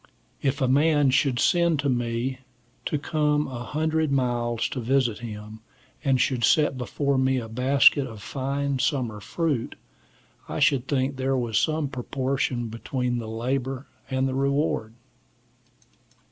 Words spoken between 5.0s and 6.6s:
him, and should